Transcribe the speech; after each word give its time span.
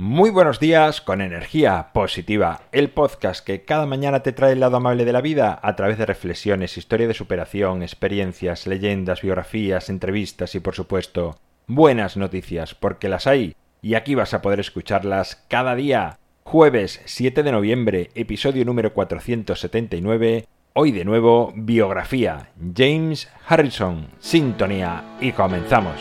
Muy 0.00 0.30
buenos 0.30 0.60
días 0.60 1.00
con 1.00 1.20
energía 1.20 1.88
positiva, 1.92 2.60
el 2.70 2.88
podcast 2.88 3.44
que 3.44 3.64
cada 3.64 3.84
mañana 3.84 4.22
te 4.22 4.30
trae 4.30 4.52
el 4.52 4.60
lado 4.60 4.76
amable 4.76 5.04
de 5.04 5.12
la 5.12 5.20
vida 5.20 5.58
a 5.60 5.74
través 5.74 5.98
de 5.98 6.06
reflexiones, 6.06 6.78
historia 6.78 7.08
de 7.08 7.14
superación, 7.14 7.82
experiencias, 7.82 8.68
leyendas, 8.68 9.22
biografías, 9.22 9.90
entrevistas 9.90 10.54
y 10.54 10.60
por 10.60 10.76
supuesto 10.76 11.34
buenas 11.66 12.16
noticias, 12.16 12.76
porque 12.76 13.08
las 13.08 13.26
hay 13.26 13.56
y 13.82 13.96
aquí 13.96 14.14
vas 14.14 14.34
a 14.34 14.40
poder 14.40 14.60
escucharlas 14.60 15.44
cada 15.48 15.74
día. 15.74 16.20
Jueves 16.44 17.00
7 17.04 17.42
de 17.42 17.50
noviembre, 17.50 18.10
episodio 18.14 18.64
número 18.64 18.94
479. 18.94 20.46
Hoy 20.74 20.92
de 20.92 21.04
nuevo, 21.04 21.52
biografía. 21.56 22.50
James 22.76 23.28
Harrison, 23.48 24.06
sintonía 24.20 25.16
y 25.20 25.32
comenzamos. 25.32 25.96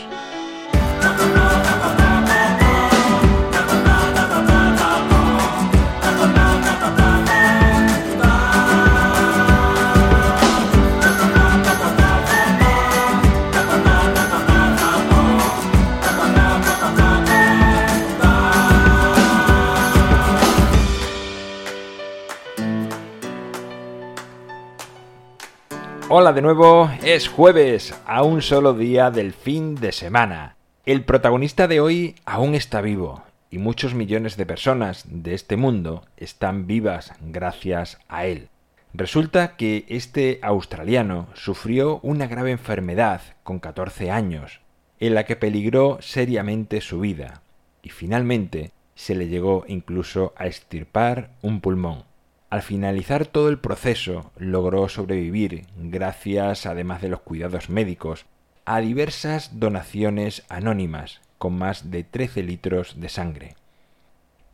Hola 26.20 26.34
de 26.34 26.42
nuevo, 26.42 26.90
es 27.04 27.28
jueves, 27.28 27.94
a 28.08 28.24
un 28.24 28.42
solo 28.42 28.74
día 28.74 29.12
del 29.12 29.34
fin 29.34 29.76
de 29.76 29.92
semana. 29.92 30.56
El 30.84 31.04
protagonista 31.04 31.68
de 31.68 31.80
hoy 31.80 32.16
aún 32.26 32.56
está 32.56 32.82
vivo 32.82 33.22
y 33.52 33.60
muchos 33.60 33.94
millones 33.94 34.36
de 34.36 34.48
personas 34.48 35.06
de 35.08 35.36
este 35.36 35.58
mundo 35.58 36.08
están 36.18 36.66
vivas 36.66 37.14
gracias 37.22 38.00
a 38.08 38.26
él. 38.26 38.50
Resulta 38.96 39.58
que 39.58 39.86
este 39.90 40.40
australiano 40.42 41.28
sufrió 41.36 42.00
una 42.02 42.26
grave 42.26 42.50
enfermedad 42.50 43.22
con 43.44 43.60
14 43.60 44.10
años, 44.10 44.62
en 45.00 45.14
la 45.14 45.24
que 45.24 45.36
peligró 45.36 46.00
seriamente 46.02 46.82
su 46.82 47.00
vida, 47.00 47.44
y 47.84 47.90
finalmente 47.90 48.72
se 48.96 49.14
le 49.14 49.28
llegó 49.28 49.66
incluso 49.68 50.34
a 50.36 50.48
extirpar 50.48 51.30
un 51.44 51.62
pulmón. 51.62 52.06
Al 52.50 52.62
finalizar 52.62 53.26
todo 53.26 53.50
el 53.50 53.60
proceso, 53.60 54.32
logró 54.38 54.88
sobrevivir, 54.88 55.66
gracias, 55.76 56.66
además 56.66 57.02
de 57.02 57.10
los 57.10 57.20
cuidados 57.20 57.70
médicos, 57.70 58.26
a 58.64 58.80
diversas 58.80 59.60
donaciones 59.60 60.46
anónimas, 60.48 61.20
con 61.40 61.58
más 61.58 61.92
de 61.92 62.06
13 62.06 62.44
litros 62.44 63.02
de 63.02 63.10
sangre. 63.10 63.56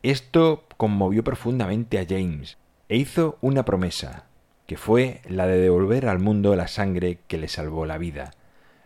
Esto 0.02 0.66
conmovió 0.76 1.24
profundamente 1.24 2.00
a 2.00 2.06
James, 2.10 2.58
e 2.90 2.98
hizo 2.98 3.38
una 3.42 3.64
promesa, 3.64 4.26
que 4.66 4.76
fue 4.76 5.22
la 5.30 5.46
de 5.46 5.60
devolver 5.60 6.08
al 6.08 6.18
mundo 6.18 6.56
la 6.56 6.68
sangre 6.68 7.20
que 7.28 7.38
le 7.38 7.48
salvó 7.48 7.86
la 7.86 8.00
vida, 8.00 8.32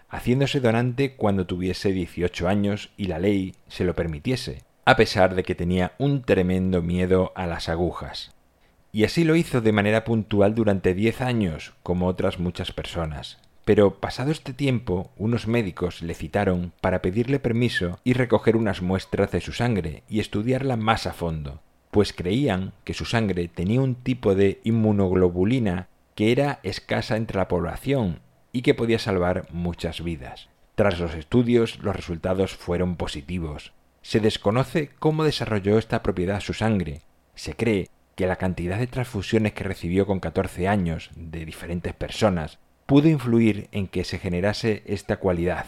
haciéndose 0.10 0.60
donante 0.60 1.16
cuando 1.16 1.48
tuviese 1.48 1.94
18 1.94 2.50
años 2.50 2.92
y 2.98 3.06
la 3.06 3.20
ley 3.20 3.56
se 3.70 3.86
lo 3.86 3.96
permitiese, 3.96 4.64
a 4.84 4.98
pesar 4.98 5.34
de 5.34 5.44
que 5.44 5.56
tenía 5.56 5.94
un 5.98 6.24
tremendo 6.24 6.82
miedo 6.82 7.32
a 7.36 7.48
las 7.48 7.70
agujas 7.70 8.37
y 8.92 9.04
así 9.04 9.24
lo 9.24 9.36
hizo 9.36 9.62
de 9.62 9.72
manera 9.72 10.04
puntual 10.04 10.56
durante 10.56 10.94
diez 10.94 11.22
años, 11.22 11.74
como 11.84 12.08
otras 12.08 12.40
muchas 12.40 12.72
personas. 12.72 13.38
Pero 13.66 14.00
pasado 14.00 14.32
este 14.32 14.54
tiempo, 14.54 15.12
unos 15.18 15.46
médicos 15.46 16.02
le 16.02 16.14
citaron 16.14 16.72
para 16.80 17.02
pedirle 17.02 17.40
permiso 17.40 18.00
y 18.06 18.14
recoger 18.14 18.56
unas 18.56 18.82
muestras 18.82 19.32
de 19.32 19.42
su 19.42 19.52
sangre 19.52 20.04
y 20.08 20.22
estudiarla 20.22 20.78
más 20.78 21.06
a 21.06 21.12
fondo, 21.12 21.60
pues 21.92 22.14
creían 22.14 22.72
que 22.86 22.94
su 22.94 23.04
sangre 23.04 23.50
tenía 23.50 23.82
un 23.82 23.96
tipo 23.96 24.36
de 24.36 24.62
inmunoglobulina 24.64 25.90
que 26.16 26.32
era 26.32 26.62
escasa 26.64 27.18
entre 27.18 27.38
la 27.38 27.50
población 27.50 28.22
y 28.54 28.62
que 28.62 28.74
podía 28.74 29.00
salvar 29.00 29.48
muchas 29.52 30.02
vidas. 30.02 30.48
Tras 30.76 30.98
los 31.00 31.14
estudios, 31.14 31.80
los 31.80 31.96
resultados 31.96 32.56
fueron 32.56 32.96
positivos. 32.96 33.74
Se 34.02 34.20
desconoce 34.22 34.92
cómo 35.00 35.26
desarrolló 35.26 35.78
esta 35.78 36.04
propiedad 36.04 36.40
su 36.40 36.54
sangre. 36.54 37.02
Se 37.36 37.54
cree 37.54 37.90
que 38.18 38.26
la 38.26 38.38
cantidad 38.38 38.80
de 38.80 38.88
transfusiones 38.88 39.54
que 39.54 39.64
recibió 39.64 40.08
con 40.08 40.20
14 40.20 40.68
años 40.68 41.12
de 41.16 41.46
diferentes 41.46 41.94
personas 41.94 42.58
pudo 42.88 43.10
influir 43.10 43.70
en 43.72 43.88
que 43.88 44.04
se 44.04 44.18
generase 44.18 44.82
esta 44.88 45.18
cualidad. 45.18 45.68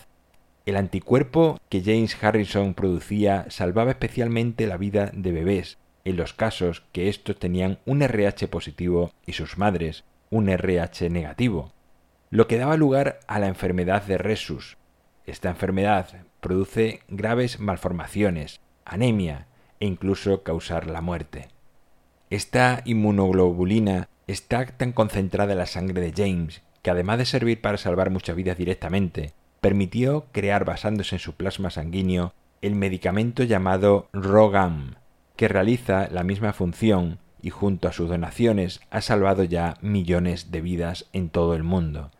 El 0.66 0.76
anticuerpo 0.76 1.59
que 1.70 1.84
James 1.84 2.18
Harrison 2.22 2.74
producía 2.74 3.46
salvaba 3.50 3.92
especialmente 3.92 4.66
la 4.66 4.78
vida 4.78 5.12
de 5.14 5.32
bebés 5.32 5.78
en 6.06 6.18
los 6.18 6.34
casos 6.34 6.84
que 6.92 7.08
estos 7.08 7.38
tenían 7.38 7.78
un 7.86 8.02
RH 8.02 8.48
positivo 8.48 9.12
y 9.28 9.34
sus 9.34 9.59
madres 9.59 10.04
un 10.32 10.50
RH 10.50 11.12
negativo, 11.12 11.72
lo 12.32 12.48
que 12.48 12.58
daba 12.58 12.78
lugar 12.78 13.20
a 13.28 13.38
la 13.38 13.48
enfermedad 13.48 14.02
de 14.02 14.18
Resus. 14.18 14.78
Esta 15.28 15.50
enfermedad 15.50 16.26
produce 16.42 17.02
graves 17.09 17.59
malformaciones, 17.59 18.59
anemia 18.86 19.46
e 19.80 19.86
incluso 19.86 20.42
causar 20.42 20.88
la 20.88 21.02
muerte. 21.02 21.50
Esta 22.29 22.84
inmunoglobulina 22.85 24.07
está 24.28 24.66
tan 24.66 24.91
concentrada 24.91 25.53
en 25.53 25.57
la 25.57 25.66
sangre 25.66 26.00
de 26.00 26.13
James 26.16 26.62
que 26.84 26.91
además 26.91 27.17
de 27.17 27.25
servir 27.25 27.59
para 27.59 27.78
salvar 27.78 28.12
muchas 28.12 28.35
vidas 28.35 28.57
directamente, 28.57 29.34
permitió 29.62 30.28
crear 30.31 30.63
basándose 30.63 31.16
en 31.16 31.19
su 31.19 31.34
plasma 31.34 31.72
sanguíneo 31.72 32.34
el 32.62 32.75
medicamento 32.75 33.44
llamado 33.44 34.07
Rogam, 34.13 34.95
que 35.35 35.47
realiza 35.47 36.07
la 36.12 36.23
misma 36.23 36.53
función 36.53 37.17
y 37.41 37.50
junto 37.50 37.88
a 37.88 37.94
sus 37.94 38.09
donaciones 38.09 38.81
ha 38.91 39.01
salvado 39.01 39.44
ya 39.44 39.78
millones 39.81 40.51
de 40.51 40.61
vidas 40.61 41.07
en 41.13 41.29
todo 41.29 41.56
el 41.56 41.63
mundo. 41.63 42.11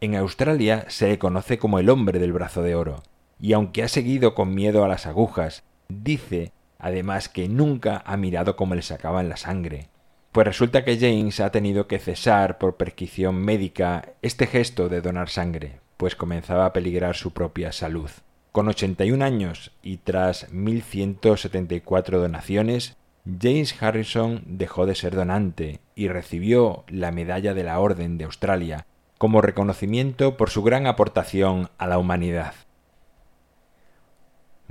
En 0.00 0.16
Australia 0.16 0.86
se 0.88 1.08
le 1.08 1.18
conoce 1.18 1.58
como 1.58 1.78
el 1.78 1.88
hombre 1.88 2.18
del 2.18 2.32
brazo 2.32 2.62
de 2.62 2.74
oro, 2.74 3.02
y 3.38 3.52
aunque 3.52 3.82
ha 3.82 3.88
seguido 3.88 4.34
con 4.34 4.54
miedo 4.54 4.84
a 4.84 4.88
las 4.88 5.06
agujas, 5.06 5.62
dice 5.88 6.52
además 6.80 7.28
que 7.28 7.48
nunca 7.48 8.02
ha 8.06 8.16
mirado 8.16 8.56
cómo 8.56 8.74
le 8.74 8.82
sacaban 8.82 9.28
la 9.28 9.36
sangre. 9.36 9.88
Pues 10.32 10.46
resulta 10.46 10.84
que 10.84 10.98
James 10.98 11.40
ha 11.40 11.50
tenido 11.50 11.86
que 11.88 11.98
cesar 11.98 12.58
por 12.58 12.76
prescripción 12.76 13.36
médica 13.36 14.14
este 14.22 14.46
gesto 14.46 14.88
de 14.88 15.00
donar 15.00 15.28
sangre, 15.28 15.80
pues 15.96 16.14
comenzaba 16.14 16.66
a 16.66 16.72
peligrar 16.72 17.16
su 17.16 17.32
propia 17.32 17.72
salud. 17.72 18.10
Con 18.52 18.68
81 18.68 19.24
años 19.24 19.72
y 19.82 19.98
tras 19.98 20.52
1174 20.52 22.20
donaciones, 22.20 22.96
James 23.24 23.80
Harrison 23.80 24.42
dejó 24.46 24.86
de 24.86 24.94
ser 24.94 25.14
donante 25.14 25.80
y 25.94 26.08
recibió 26.08 26.84
la 26.88 27.12
Medalla 27.12 27.54
de 27.54 27.64
la 27.64 27.78
Orden 27.78 28.18
de 28.18 28.24
Australia 28.24 28.86
como 29.18 29.42
reconocimiento 29.42 30.36
por 30.38 30.48
su 30.48 30.62
gran 30.62 30.86
aportación 30.86 31.68
a 31.76 31.86
la 31.86 31.98
humanidad. 31.98 32.54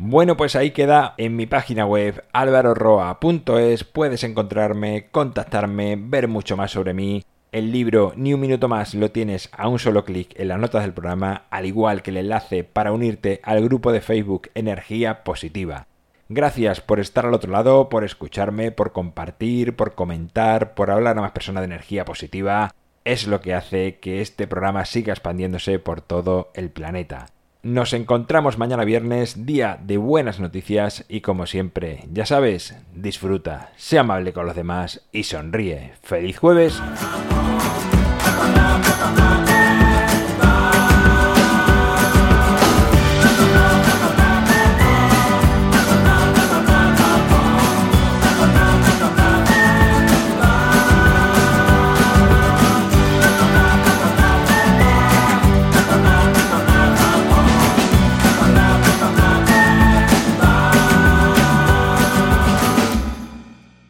Bueno, 0.01 0.37
pues 0.37 0.55
ahí 0.55 0.71
queda 0.71 1.13
en 1.17 1.35
mi 1.35 1.45
página 1.45 1.85
web 1.85 2.23
alvaroroa.es. 2.31 3.83
Puedes 3.83 4.23
encontrarme, 4.23 5.09
contactarme, 5.11 5.97
ver 5.99 6.29
mucho 6.29 6.55
más 6.55 6.71
sobre 6.71 6.93
mí. 6.93 7.25
El 7.51 7.73
libro 7.73 8.13
Ni 8.15 8.33
un 8.33 8.39
minuto 8.39 8.69
más 8.69 8.93
lo 8.93 9.11
tienes 9.11 9.49
a 9.51 9.67
un 9.67 9.77
solo 9.77 10.05
clic 10.05 10.39
en 10.39 10.47
las 10.47 10.57
notas 10.57 10.83
del 10.83 10.93
programa, 10.93 11.43
al 11.49 11.65
igual 11.65 12.01
que 12.01 12.11
el 12.11 12.17
enlace 12.17 12.63
para 12.63 12.93
unirte 12.93 13.41
al 13.43 13.61
grupo 13.61 13.91
de 13.91 13.99
Facebook 13.99 14.49
Energía 14.55 15.25
Positiva. 15.25 15.85
Gracias 16.29 16.79
por 16.79 17.01
estar 17.01 17.25
al 17.25 17.33
otro 17.33 17.51
lado, 17.51 17.89
por 17.89 18.05
escucharme, 18.05 18.71
por 18.71 18.93
compartir, 18.93 19.75
por 19.75 19.95
comentar, 19.95 20.75
por 20.75 20.91
hablar 20.91 21.17
a 21.17 21.21
más 21.21 21.31
personas 21.31 21.59
de 21.59 21.73
energía 21.73 22.05
positiva. 22.05 22.73
Es 23.03 23.27
lo 23.27 23.41
que 23.41 23.53
hace 23.53 23.99
que 23.99 24.21
este 24.21 24.47
programa 24.47 24.85
siga 24.85 25.11
expandiéndose 25.11 25.77
por 25.77 25.99
todo 25.99 26.51
el 26.53 26.69
planeta. 26.69 27.25
Nos 27.61 27.91
encontramos 27.91 28.57
mañana 28.57 28.85
viernes, 28.85 29.45
día 29.45 29.77
de 29.83 29.97
buenas 29.97 30.39
noticias 30.39 31.03
y 31.09 31.19
como 31.19 31.45
siempre, 31.45 32.05
ya 32.09 32.25
sabes, 32.25 32.77
disfruta, 32.95 33.73
sea 33.75 33.99
amable 33.99 34.31
con 34.31 34.45
los 34.45 34.55
demás 34.55 35.05
y 35.11 35.23
sonríe. 35.23 35.91
¡Feliz 36.01 36.37
jueves! 36.37 36.81